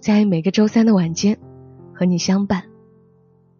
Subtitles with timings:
[0.00, 1.38] 在每个周三的晚间
[1.92, 2.62] 和你相伴，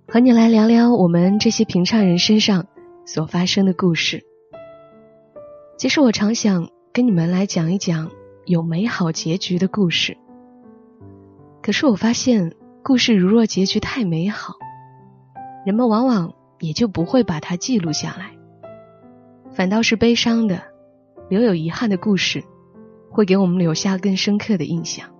[0.07, 2.67] 和你来聊聊我们这些平常人身上
[3.05, 4.25] 所发生的故事。
[5.77, 8.11] 其实我常想跟你们来讲一讲
[8.47, 10.17] 有美好结局的故事，
[11.61, 14.55] 可是我发现故事如若结局太美好，
[15.67, 18.31] 人们往往也就不会把它记录下来。
[19.53, 20.63] 反倒是悲伤的、
[21.29, 22.45] 留有遗憾的故事，
[23.11, 25.11] 会给我们留下更深刻的印象。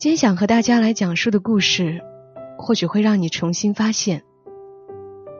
[0.00, 2.00] 今天想和大家来讲述的故事，
[2.56, 4.22] 或许会让你重新发现，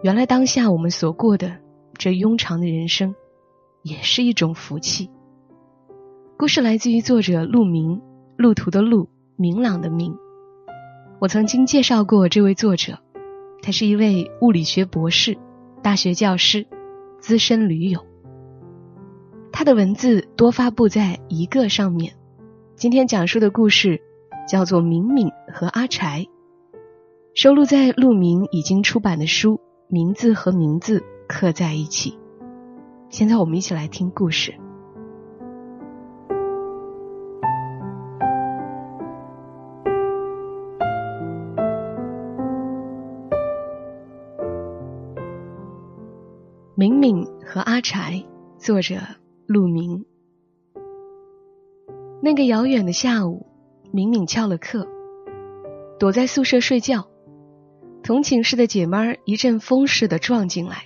[0.03, 1.57] 原来当下我们所过的
[1.97, 3.15] 这庸长的人生，
[3.83, 5.09] 也是一种福气。
[6.37, 8.03] 故事来自于作者陆明，
[8.37, 10.15] 路途的路，明朗的明。
[11.21, 12.99] 我曾经介绍过这位作者，
[13.63, 15.39] 他是一位物理学博士、
[15.83, 16.67] 大学教师。
[17.19, 18.05] 资深驴友，
[19.53, 22.13] 他的文字多发布在一个上面。
[22.77, 24.03] 今天讲述的故事
[24.47, 26.27] 叫做《敏敏和阿柴》，
[27.35, 29.57] 收录在陆明已经出版的书
[29.89, 32.11] 《名字和名字刻在一起》。
[33.09, 34.55] 现在我们一起来听故事。
[46.77, 48.25] 敏敏和阿柴，
[48.57, 48.97] 作者
[49.47, 50.07] 陆明。
[52.23, 53.47] 那个遥远的下午，
[53.93, 54.87] 敏敏翘了课，
[55.99, 57.09] 躲在宿舍睡觉。
[58.03, 60.85] 同寝室的姐妹儿一阵风似的撞进来，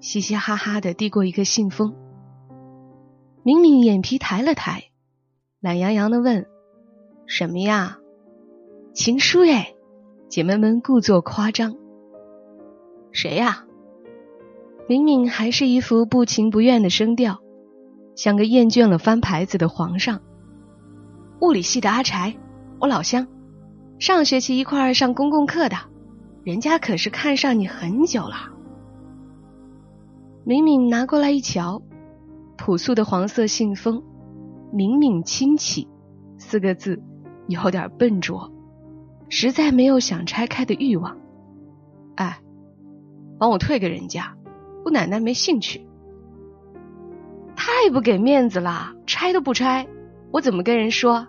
[0.00, 1.94] 嘻嘻哈哈的递过一个信封。
[3.42, 4.84] 敏敏眼皮抬了抬，
[5.60, 6.46] 懒洋洋的问
[7.26, 7.98] ：“什么呀？
[8.92, 9.74] 情书哎！”
[10.28, 11.74] 姐妹们故作夸张。
[13.12, 13.64] 谁呀？
[14.88, 17.40] 敏敏还是一副不情不愿的声调，
[18.14, 20.20] 像个厌倦了翻牌子的皇上。
[21.42, 22.36] 物理系的阿柴，
[22.78, 23.26] 我老乡，
[23.98, 25.76] 上学期一块儿上公共课的，
[26.44, 28.36] 人家可是看上你很久了。
[30.44, 31.82] 敏敏拿过来一瞧，
[32.56, 34.04] 朴素的黄色信封
[34.72, 35.88] ，“敏敏亲戚”
[36.38, 37.02] 四个字
[37.48, 38.52] 有点笨拙，
[39.28, 41.18] 实在没有想拆开的欲望。
[42.14, 42.38] 哎，
[43.40, 44.36] 帮我退给人家。
[44.84, 45.88] 姑奶奶没兴趣，
[47.56, 49.88] 太不给面子了，拆都不拆，
[50.30, 51.26] 我怎么跟人说？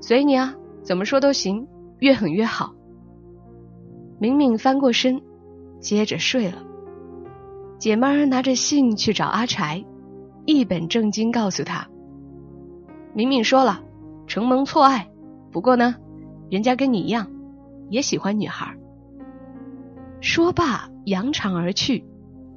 [0.00, 1.66] 随你啊，怎么说都行，
[1.98, 2.72] 越狠越好。
[4.20, 5.20] 明明翻过身，
[5.80, 6.62] 接着睡了。
[7.78, 9.84] 姐妹儿拿着信去找阿柴，
[10.46, 11.86] 一本正经告诉他
[13.14, 13.80] ：“明明说了，
[14.26, 15.08] 承蒙错爱，
[15.52, 15.94] 不过呢，
[16.50, 17.30] 人家跟你一样，
[17.90, 18.76] 也喜欢女孩。”
[20.20, 22.04] 说罢，扬长而去，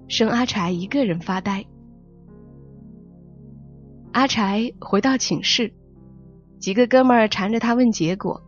[0.08, 1.66] 剩阿柴一个人发呆。
[4.14, 5.72] 阿柴回到寝室，
[6.62, 8.40] 几个哥们儿缠着他问结果，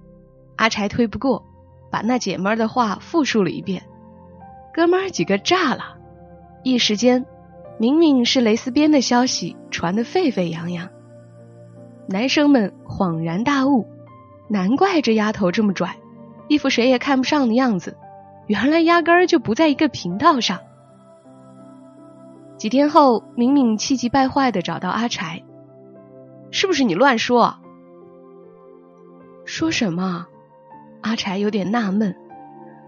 [0.56, 1.44] 阿柴推不过，
[1.90, 3.82] 把那姐们儿的话复述了一遍。
[4.72, 5.98] 哥们儿几个炸了，
[6.62, 7.26] 一时间，
[7.80, 10.88] 明明是蕾丝边的消息传得沸沸扬扬。
[12.08, 13.88] 男生们恍然大悟，
[14.48, 15.98] 难怪这丫头这么拽，
[16.48, 17.98] 一副谁也看不上的样子。
[18.46, 20.60] 原来压根儿就不在一个频道上。
[22.58, 25.42] 几天后，敏敏气急败坏的找到阿柴
[26.52, 27.58] ：“是不是你乱说？
[29.46, 30.28] 说什么？”
[31.02, 32.16] 阿柴有点纳闷：“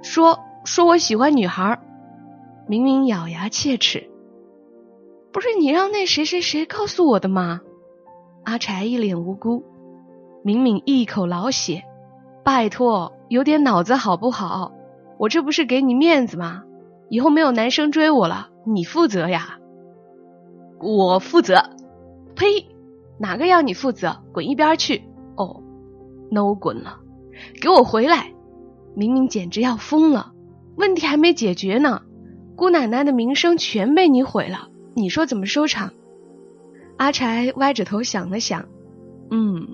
[0.01, 1.79] 说说我喜欢女孩。”
[2.67, 4.09] 明明咬牙切齿
[5.31, 7.61] ：“不是你让那谁谁谁告诉我的吗？”
[8.43, 9.63] 阿柴一脸无辜。
[10.43, 11.83] 明明一口老血
[12.43, 14.71] ：“拜托，有点脑子好不好？”
[15.17, 16.63] 我这不是给你面子吗？
[17.09, 19.59] 以后没有男生追我了，你负责呀！
[20.81, 21.69] 我负责？
[22.35, 22.45] 呸！
[23.17, 24.23] 哪个要你负责？
[24.33, 25.03] 滚一边去！
[26.35, 26.99] 哦，那我滚了。
[27.61, 28.33] 给我回来！
[28.95, 30.33] 明明简直要疯了，
[30.77, 32.01] 问题还没解决呢，
[32.55, 35.93] 姑奶奶的名声全被你毁了，你说怎么收场？
[36.97, 38.69] 阿柴歪着头想了想，
[39.31, 39.67] 嗯，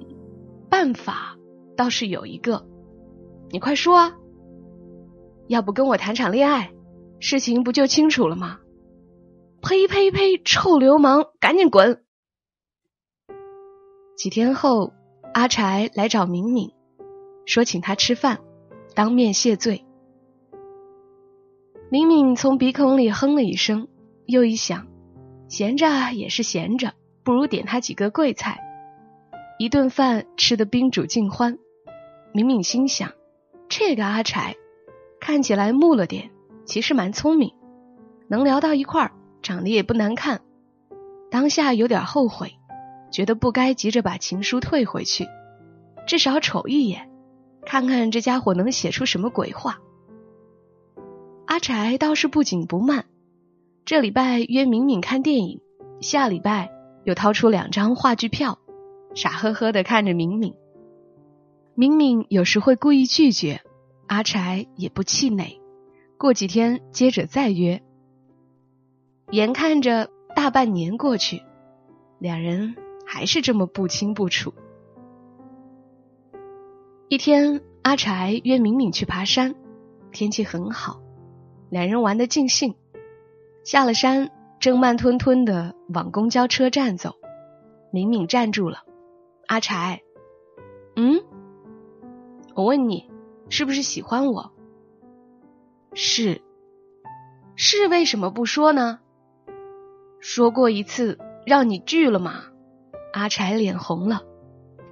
[0.69, 1.37] 办法
[1.75, 2.65] 倒是有一个，
[3.51, 4.17] 你快说啊！
[5.47, 6.71] 要不跟我谈场恋爱，
[7.19, 8.59] 事情不就清楚了吗？
[9.61, 10.41] 呸呸呸！
[10.43, 12.03] 臭流氓，赶紧滚！
[14.17, 14.93] 几天后，
[15.33, 16.71] 阿柴来找敏敏，
[17.45, 18.39] 说请他吃饭，
[18.93, 19.85] 当面谢罪。
[21.89, 23.87] 明明从鼻孔里哼了一声，
[24.25, 24.87] 又一想，
[25.47, 26.93] 闲着也是闲着，
[27.23, 28.59] 不如点他几个贵菜。
[29.57, 31.57] 一顿饭吃得宾主尽欢，
[32.33, 33.11] 明明心想，
[33.69, 34.55] 这个阿柴
[35.21, 36.29] 看起来木了点，
[36.65, 37.53] 其实蛮聪明，
[38.27, 39.11] 能聊到一块儿，
[39.41, 40.41] 长得也不难看。
[41.29, 42.55] 当下有点后悔，
[43.11, 45.27] 觉得不该急着把情书退回去，
[46.07, 47.09] 至少瞅一眼，
[47.65, 49.79] 看看这家伙能写出什么鬼话。
[51.45, 53.05] 阿柴倒是不紧不慢，
[53.83, 55.59] 这礼拜约敏敏看电影，
[55.99, 56.71] 下礼拜
[57.03, 58.57] 又掏出两张话剧票，
[59.13, 60.53] 傻呵呵的看着敏敏。
[61.75, 63.61] 敏敏有时会故意拒绝，
[64.07, 65.59] 阿柴也不气馁，
[66.17, 67.81] 过几天接着再约。
[69.31, 71.41] 眼看着大半年过去，
[72.19, 72.75] 两人
[73.13, 74.53] 还是这么不清不楚。
[77.09, 79.53] 一天，阿柴约敏敏去爬山，
[80.13, 81.01] 天气很好。
[81.69, 82.73] 两人玩得尽兴，
[83.65, 84.31] 下了山，
[84.61, 87.15] 正慢吞吞的往公交车站走。
[87.91, 88.85] 敏敏站住了，
[89.45, 90.03] 阿柴，
[90.95, 91.21] 嗯，
[92.55, 93.11] 我问你，
[93.49, 94.53] 是不是喜欢我？
[95.93, 96.41] 是，
[97.57, 99.01] 是为什么不说呢？
[100.21, 102.45] 说过一次，让你拒了吗？
[103.13, 104.21] 阿柴脸红了，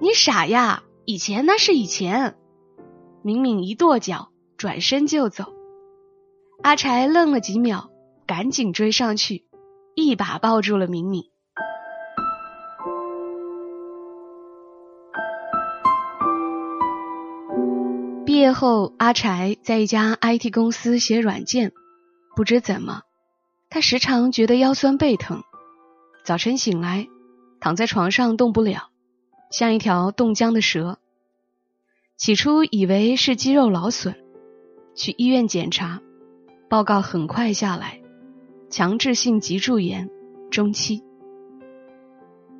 [0.00, 2.36] 你傻呀，以前那是以前。
[3.22, 5.52] 敏敏一跺脚，转身就走。
[6.62, 7.90] 阿柴愣了几秒，
[8.26, 9.46] 赶紧追上去，
[9.94, 11.24] 一把抱住了敏敏。
[18.26, 21.72] 毕业后，阿柴在一家 IT 公司写软件，
[22.36, 23.02] 不知怎么，
[23.68, 25.42] 他时常觉得腰酸背疼，
[26.24, 27.08] 早晨醒来，
[27.60, 28.88] 躺在床上动不了，
[29.50, 30.98] 像一条冻僵的蛇。
[32.16, 34.14] 起初以为是肌肉劳损，
[34.94, 36.00] 去医院检查。
[36.68, 38.00] 报告很快下来，
[38.70, 40.08] 强制性脊柱炎，
[40.50, 41.02] 中期。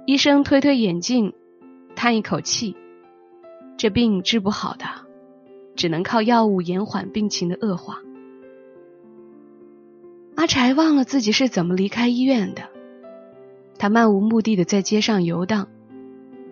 [0.07, 1.33] 医生推推眼镜，
[1.95, 2.77] 叹一口气
[3.79, 4.85] ：“这病治不好的，
[5.77, 8.01] 只能靠药物延缓病情的恶化。”
[10.35, 12.69] 阿柴忘了自己是怎么离开医院的，
[13.81, 15.67] 他漫无目的的在街上游荡，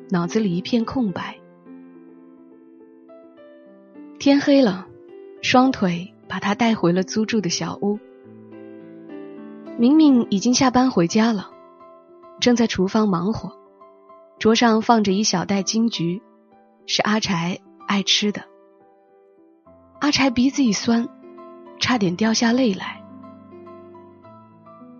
[0.08, 1.38] 脑子里一片空白。
[4.18, 4.88] 天黑了，
[5.42, 6.14] 双腿。
[6.30, 7.98] 把他带回了租住的小屋。
[9.78, 11.48] 明明已经下班回家了，
[12.38, 13.56] 正在厨房忙活，
[14.38, 16.20] 桌上放着一小袋金桔，
[16.84, 18.42] 是阿柴爱吃的。
[20.00, 21.08] 阿柴鼻子一酸，
[21.80, 23.02] 差点掉下泪来。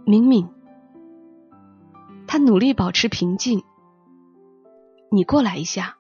[0.07, 0.49] 明明，
[2.29, 3.65] 他努力保持平静。
[5.11, 5.97] 你过来一下。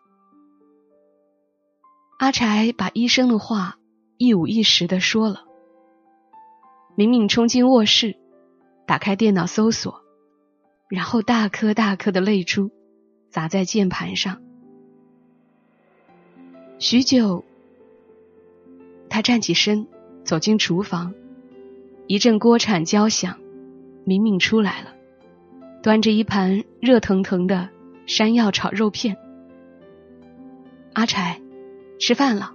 [2.20, 3.74] 阿柴把医生的话。
[4.20, 5.44] 一五一十的说了。
[6.96, 8.16] 明明冲进卧室，
[8.84, 10.02] 打开电脑搜索，
[10.88, 12.72] 然后大颗大颗的泪珠
[13.30, 14.42] 砸在键盘上。
[16.80, 17.44] 许久，
[19.08, 19.86] 他站起身，
[20.24, 21.14] 走进厨房，
[22.08, 23.38] 一阵锅铲交响，
[24.04, 24.96] 明明出来了，
[25.88, 27.70] 端着一盘热腾腾的
[28.04, 29.16] 山药炒肉片。
[30.92, 31.40] 阿柴，
[31.98, 32.52] 吃饭了。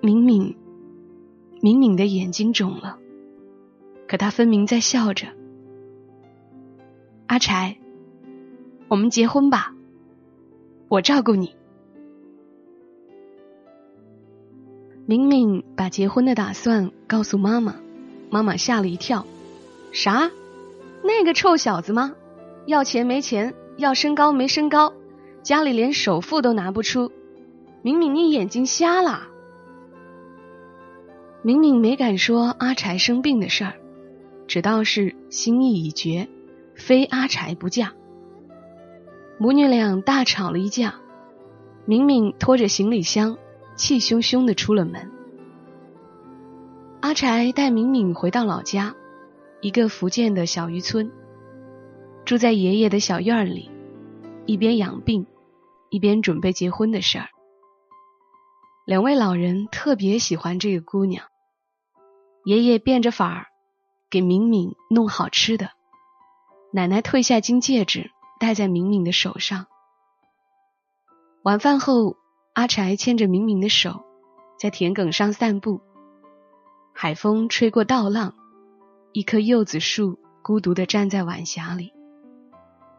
[0.00, 0.56] 敏敏，
[1.60, 2.96] 敏敏的眼睛肿了，
[4.06, 5.26] 可他分明在笑着。
[7.26, 7.76] 阿柴，
[8.86, 9.74] 我们结婚吧，
[10.86, 11.56] 我照顾你。
[15.06, 17.74] 敏敏把结婚的打算告诉妈妈，
[18.30, 19.26] 妈妈吓了一跳。
[19.90, 20.30] 啥？
[21.06, 22.14] 那个臭小子吗？
[22.64, 24.94] 要钱没钱，要身高没身高，
[25.42, 27.12] 家里连首付都拿不出。
[27.82, 29.28] 明明，你眼睛瞎了？
[31.42, 33.74] 明明没敢说阿柴生病的事儿，
[34.46, 36.26] 只道是心意已决，
[36.74, 37.92] 非阿柴不嫁。
[39.36, 40.94] 母女俩大吵了一架，
[41.84, 43.36] 明明拖着行李箱，
[43.76, 45.10] 气汹汹的出了门。
[47.00, 48.94] 阿柴带明明回到老家，
[49.64, 51.10] 一个福建的小渔村，
[52.26, 53.70] 住在爷爷的小院里，
[54.44, 55.26] 一边养病，
[55.88, 57.28] 一边准备结婚的事儿。
[58.84, 61.24] 两位老人特别喜欢这个姑娘。
[62.44, 63.46] 爷爷变着法儿
[64.10, 65.70] 给敏敏弄好吃的，
[66.70, 69.64] 奶奶褪下金戒指戴在敏敏的手上。
[71.42, 72.18] 晚饭后，
[72.52, 74.04] 阿柴牵着敏敏的手
[74.58, 75.80] 在田埂上散步，
[76.92, 78.34] 海风吹过稻浪，
[79.14, 81.92] 一棵柚子树孤独地站在晚霞里。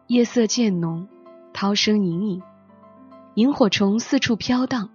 [0.06, 1.06] 夜色渐浓，
[1.52, 2.42] 涛声隐隐，
[3.34, 4.88] 萤火虫四处飘荡，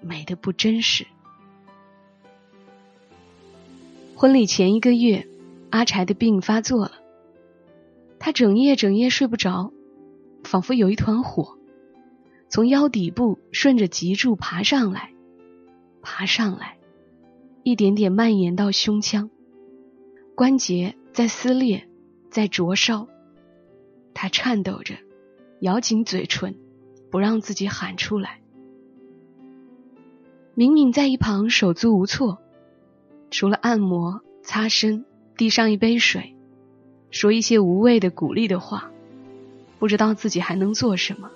[0.00, 1.06] 美的不真实。
[4.16, 5.28] 婚礼前一个月，
[5.70, 6.92] 阿柴的病发作了，
[8.18, 9.72] 他整夜整夜睡不着，
[10.42, 11.56] 仿佛有一团火
[12.48, 15.12] 从腰底部顺着脊柱爬上来，
[16.02, 16.78] 爬上来，
[17.62, 19.30] 一点点蔓延到胸腔，
[20.38, 21.88] 关节在撕裂，
[22.30, 23.08] 在灼烧。
[24.14, 24.94] 他颤抖着，
[25.62, 26.54] 咬紧嘴唇，
[27.10, 28.40] 不让自己喊出来。
[30.54, 32.38] 明明在一旁手足无措，
[33.32, 35.04] 除了按摩、擦身、
[35.36, 36.36] 递上一杯水，
[37.10, 38.92] 说一些无谓的鼓励的话，
[39.80, 41.32] 不知道自己还能做什么。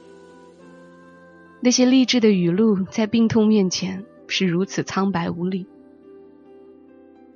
[1.58, 5.66] 那些励志的语录在病痛面前是如此苍白无力。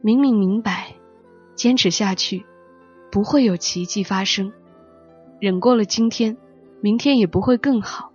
[0.01, 0.95] 明明明白，
[1.57, 2.47] 坚持下去
[3.11, 4.53] 不会有奇迹发生。
[5.41, 6.37] 忍过了今天，
[6.81, 8.13] 明天也不会更好。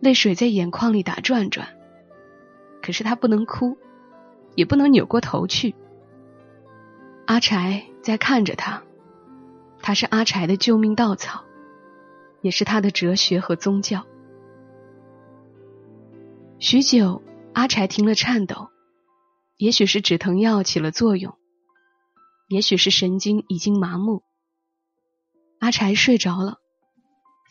[0.00, 1.68] 泪水在眼眶里打转转，
[2.82, 3.78] 可是他不能哭，
[4.54, 5.74] 也不能扭过头去。
[7.26, 8.82] 阿柴在看着他，
[9.80, 11.44] 他是阿柴的救命稻草，
[12.42, 14.04] 也是他的哲学和宗教。
[16.58, 17.22] 许久，
[17.54, 18.68] 阿柴停了颤抖，
[19.56, 21.34] 也许是止疼药起了作用，
[22.48, 24.22] 也许是神经已经麻木。
[25.58, 26.58] 阿柴睡着了，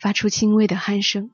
[0.00, 1.30] 发出轻微的鼾声。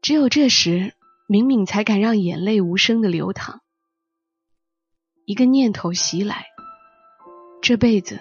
[0.00, 0.94] 只有这时，
[1.28, 3.60] 敏敏才敢让眼泪无声的流淌。
[5.26, 6.46] 一个念头袭来：
[7.60, 8.20] 这辈子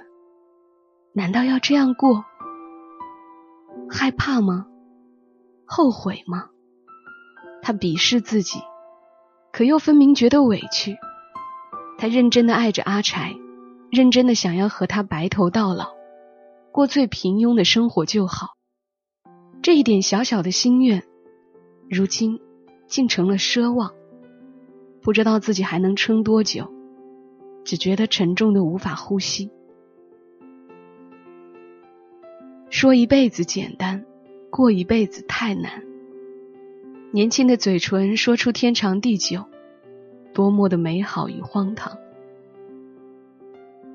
[1.14, 2.26] 难道要这样过？
[3.90, 4.66] 害怕吗？
[5.66, 6.50] 后悔吗？
[7.62, 8.60] 他鄙视自己，
[9.54, 10.98] 可又分明觉得委屈。
[11.98, 13.36] 他认真的爱着阿柴，
[13.92, 15.96] 认真的想要和他白头到老。
[16.72, 18.56] 过最平庸的生活就好，
[19.64, 21.04] 这一点小小的心愿，
[21.90, 22.40] 如今
[22.88, 23.94] 竟成了奢望。
[25.02, 26.72] 不知道自己还能撑多久，
[27.64, 29.50] 只觉得沉重的无法呼吸。
[32.70, 34.06] 说一辈子简单，
[34.52, 35.82] 过一辈子太难。
[37.12, 39.46] 年轻的嘴唇说出天长地久，
[40.38, 41.98] 多么的美好与荒唐。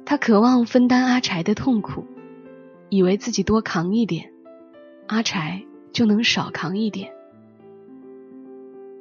[0.05, 2.05] 他渴望分担阿柴的痛苦。
[2.91, 4.31] 以为自己多扛一点，
[5.07, 7.11] 阿柴就能少扛一点。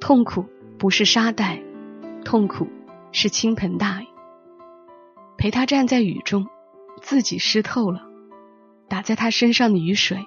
[0.00, 0.46] 痛苦
[0.78, 1.62] 不是沙袋，
[2.24, 2.68] 痛苦
[3.12, 4.06] 是倾盆大雨。
[5.36, 6.46] 陪他站在雨中，
[7.02, 8.00] 自己湿透了，
[8.88, 10.26] 打在他身上的雨水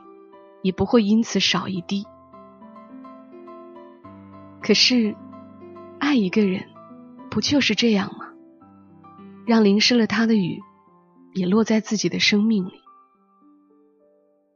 [0.62, 2.06] 也不会因此少一滴。
[4.62, 5.16] 可是，
[5.98, 6.66] 爱一个人，
[7.36, 8.28] 不就是这样吗？
[9.46, 10.62] 让淋湿了他的雨，
[11.34, 12.80] 也落在自己的生命里。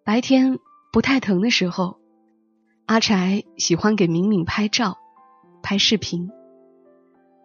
[0.05, 0.59] 白天
[0.89, 1.99] 不太疼的时候，
[2.85, 4.97] 阿柴喜欢给敏敏拍照、
[5.61, 6.31] 拍视频。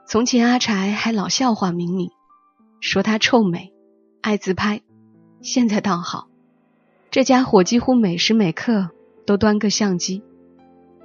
[0.07, 2.11] 从前阿柴还老笑话敏敏，
[2.79, 3.73] 说她臭美、
[4.23, 4.83] 爱自拍。
[5.41, 6.29] 现在倒好，
[7.11, 8.91] 这家伙几乎每时每刻
[9.27, 10.23] 都端个相机，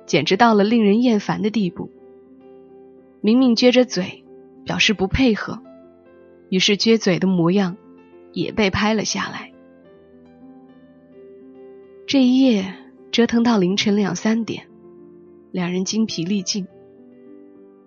[0.05, 1.89] 简直到了令人厌烦的地步。
[3.21, 4.23] 明明撅着嘴
[4.63, 5.61] 表示不配合，
[6.49, 7.75] 于是撅嘴的模样
[8.31, 9.51] 也被拍了下来。
[12.07, 12.73] 这一夜
[13.11, 14.67] 折腾到凌晨两三点，
[15.51, 16.67] 两人精疲力尽。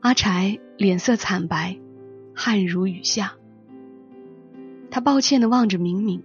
[0.01, 1.79] 阿柴脸色惨白，
[2.35, 3.35] 汗如雨下。
[4.91, 6.23] 他抱歉的望着明明：“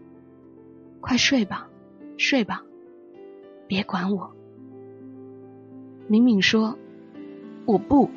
[1.00, 1.70] 快睡吧，
[2.18, 2.64] 睡吧，
[3.68, 4.36] 别管我。”
[6.08, 6.78] 明明说
[7.66, 8.10] ：“我不。”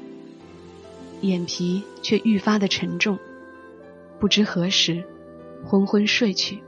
[1.20, 3.18] 眼皮却愈发的沉重，
[4.18, 5.04] 不知何时
[5.64, 6.62] 昏昏睡去。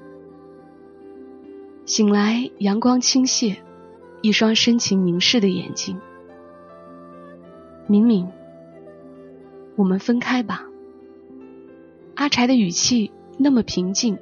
[1.85, 3.56] 醒来，阳光倾泻，
[4.21, 5.99] 一双深情凝视的眼睛。
[7.87, 8.30] 明明，
[9.75, 10.66] 我们分开吧。
[12.14, 14.18] 阿柴的语气那么平静，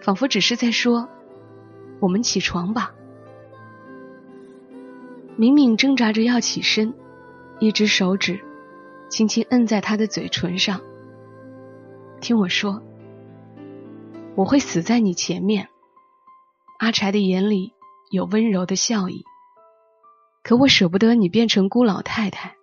[0.00, 1.08] 仿佛只是在说
[2.00, 2.92] ：“我们起床吧。”
[5.36, 6.92] 明明挣扎着要起身，
[7.60, 8.40] 一只手指
[9.12, 10.80] 轻轻摁在他的嘴唇上。
[12.22, 12.82] 听我说，
[14.34, 15.68] 我会死在你前面。
[16.78, 17.74] 阿柴的眼里
[18.10, 19.22] 有温柔的笑意，
[20.42, 22.56] 可我舍不得你变成孤老太太，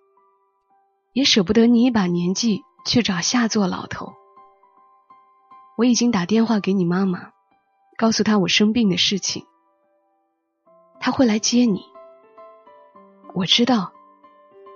[1.12, 4.12] 也舍不得你一把年纪去找下作老头。
[5.78, 7.30] 我已经打电话给你妈妈，
[7.96, 9.46] 告诉她我生病的事情，
[10.98, 11.84] 她会来接你。
[13.34, 13.92] 我知道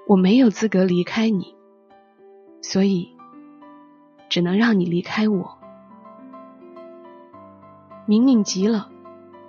[0.07, 1.54] 我没有资格离开你，
[2.67, 3.11] 所以
[4.31, 5.59] 只能让你离开我。
[8.07, 8.89] 明明急了。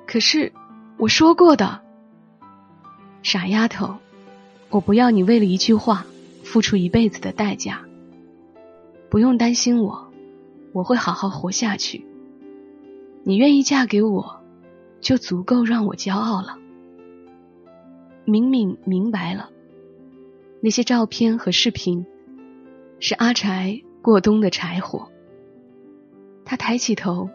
[0.06, 0.52] 可是
[0.98, 1.82] 我说过的，
[3.24, 3.96] 傻丫头，
[4.70, 6.06] 我不要你为了一句话
[6.44, 7.86] 付出一辈子的代价。
[9.10, 10.12] 不用担心我，
[10.74, 12.06] 我会好好活下去。
[13.24, 14.42] 你愿意嫁给我，
[15.00, 16.58] 就足够让我骄傲了。
[18.26, 19.50] 敏敏明白了，
[20.60, 22.06] 那些照片和视频
[23.08, 25.12] 是阿柴过冬的柴火。
[26.44, 27.30] 他抬起头，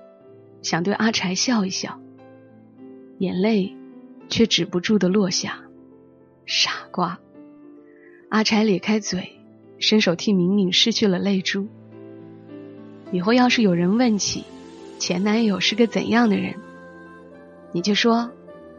[0.63, 2.01] 想对阿柴笑一笑，
[3.19, 3.77] 眼泪
[4.29, 5.61] 却止不住的落下。
[6.45, 7.21] 傻瓜！
[8.31, 9.37] 阿柴咧开嘴。
[9.79, 11.69] 伸手替敏敏拭去了泪珠。
[13.13, 14.45] 以后要是有人问起
[14.99, 16.57] 前男友是个怎样的人，
[17.71, 18.33] 你就说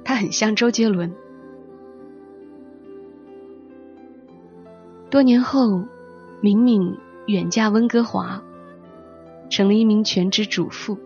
[0.03, 1.15] 他很像周杰伦。
[5.09, 5.85] 多年后，
[6.41, 8.43] 敏敏远嫁温哥华，
[9.49, 10.97] 成了一名全职主妇。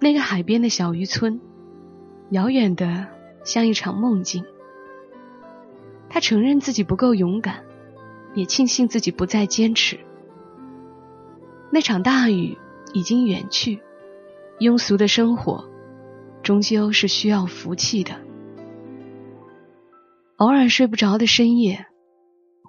[0.00, 1.40] 那个海边的小渔村，
[2.30, 3.06] 遥远的
[3.44, 4.44] 像一场梦境。
[6.08, 7.62] 她承认自己不够勇敢。
[8.34, 9.96] 也庆幸自己不再坚持。
[11.70, 12.58] 那场大雨
[12.92, 13.78] 已经远去，
[14.58, 15.70] 庸俗的生活
[16.42, 18.16] 终究是需要福气的。
[20.34, 21.86] 偶尔睡不着的深夜，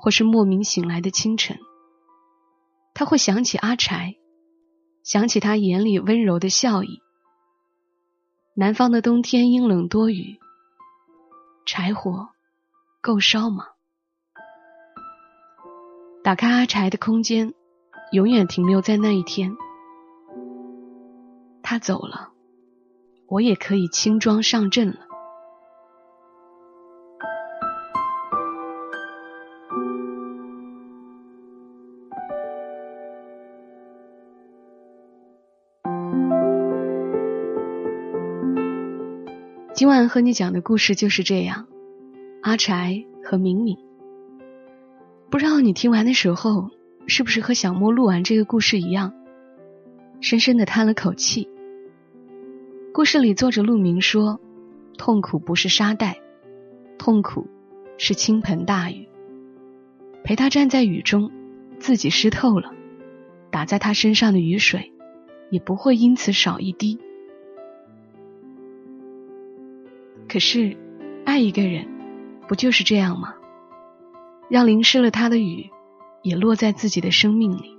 [0.05, 1.57] 或是莫名醒来的清晨，
[2.93, 4.17] 他会想起阿柴，
[5.01, 7.01] 想起他眼里温柔的笑意。
[8.53, 10.38] 南方的冬天阴冷多雨，
[11.65, 12.29] 柴火
[13.01, 13.65] 够烧吗？
[16.24, 17.55] 打开阿柴的空间，
[18.12, 19.55] 永远停留在那一天。
[21.63, 22.29] 他走了，
[23.27, 25.00] 我也可以轻装上阵了。
[39.75, 41.67] 今晚和你讲的故事就是这样，
[42.41, 43.77] 阿柴和敏敏。
[45.29, 46.70] 不知道你听完的时候，
[47.08, 49.12] 是不是和小莫录完这个故事一样，
[50.21, 51.49] 深深的叹了口气。
[52.93, 54.39] 故事里作者陆明说
[54.97, 56.21] ：“痛苦不是沙袋，
[56.97, 57.45] 痛苦
[57.97, 59.10] 是倾盆大雨。
[60.23, 61.30] 陪他站在雨中，
[61.80, 62.71] 自己湿透了，
[63.52, 64.93] 打在他身上的雨水，
[65.49, 66.97] 也不会因此少一滴。
[70.36, 70.76] 可是，
[71.26, 71.88] 爱一个人，
[72.50, 73.36] 不就是这样吗？”
[74.52, 75.69] 让淋湿了他的雨，
[76.24, 77.78] 也落在自己的生命里。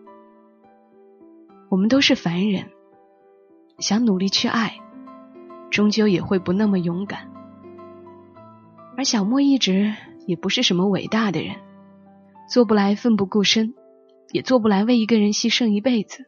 [1.68, 2.70] 我们都是凡人，
[3.78, 4.78] 想努力去爱，
[5.70, 7.30] 终究也会不那么勇敢。
[8.96, 9.92] 而小莫一直
[10.26, 11.56] 也不是什么伟大的人，
[12.48, 13.74] 做不来奋不顾身，
[14.32, 16.24] 也做不来为一个人牺牲一辈子。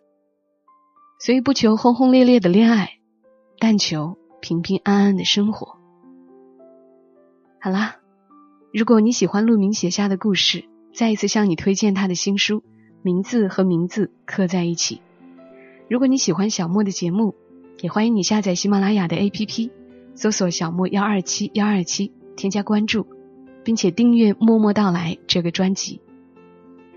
[1.21, 2.99] 所以不求轰轰烈烈的恋爱，
[3.59, 5.78] 但求平平安安的生活。
[7.61, 7.97] 好啦。
[8.73, 12.63] 如果你喜欢陆明写下的故事，再一次向你推荐他的新书，
[13.03, 15.01] 名字和名字刻在一起。
[15.89, 17.35] 如果你喜欢小莫的节目，
[17.81, 19.71] 也欢迎你下载喜马拉雅的 APP，
[20.15, 23.07] 搜索“小莫幺二七幺二七”，添加关注，
[23.65, 26.01] 并且订阅“默默到来”这个专辑。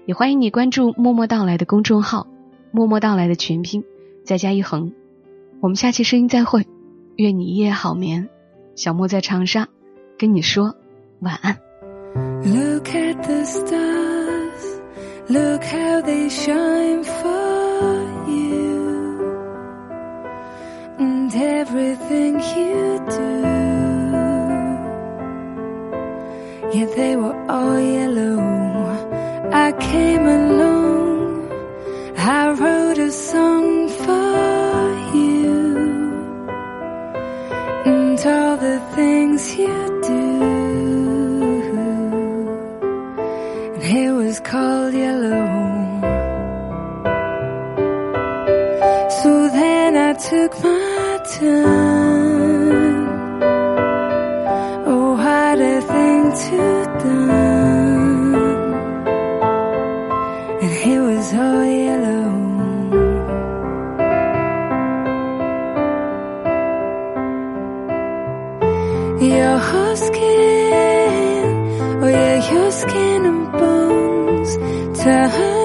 [0.05, 2.27] 也欢迎你关注“默默到来”的公众号
[2.71, 3.83] ，“默默到来”的全拼
[4.25, 4.91] 再加一横。
[5.61, 6.67] 我们下期声音再会，
[7.15, 8.29] 愿你一夜好眠。
[8.75, 9.69] 小莫在长沙
[10.20, 10.74] 跟你说。
[11.20, 11.56] 晚安。
[12.44, 14.80] Look at the stars,
[15.28, 19.26] look how they shine for you,
[20.98, 23.56] and everything you do.
[26.72, 28.38] Yeah, they were all yellow.
[29.52, 30.69] I came along,
[60.71, 62.31] He was all yellow.
[69.19, 69.59] Your
[69.95, 71.43] skin,
[72.01, 74.45] oh yeah, your skin and bone
[74.95, 75.60] turning